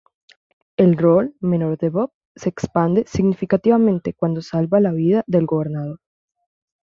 El 0.77 0.97
rol 0.97 1.35
menor 1.41 1.77
de 1.77 1.89
Bob 1.91 2.11
se 2.35 2.49
expande 2.49 3.05
significativamente 3.05 4.15
cuando 4.15 4.41
salva 4.41 4.79
la 4.79 4.93
vida 4.93 5.23
del 5.27 5.45
Gobernador. 5.45 5.99